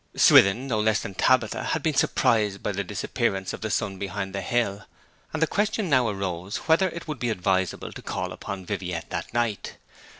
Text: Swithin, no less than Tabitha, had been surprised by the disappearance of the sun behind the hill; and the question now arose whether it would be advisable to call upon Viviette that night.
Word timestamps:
Swithin, 0.15 0.65
no 0.65 0.79
less 0.79 0.99
than 1.01 1.13
Tabitha, 1.13 1.63
had 1.63 1.83
been 1.83 1.93
surprised 1.93 2.63
by 2.63 2.71
the 2.71 2.83
disappearance 2.83 3.53
of 3.53 3.61
the 3.61 3.69
sun 3.69 3.99
behind 3.99 4.33
the 4.33 4.41
hill; 4.41 4.85
and 5.31 5.43
the 5.43 5.45
question 5.45 5.91
now 5.91 6.09
arose 6.09 6.57
whether 6.67 6.89
it 6.89 7.07
would 7.07 7.19
be 7.19 7.29
advisable 7.29 7.91
to 7.93 8.01
call 8.01 8.33
upon 8.33 8.65
Viviette 8.65 9.11
that 9.11 9.31
night. 9.31 9.75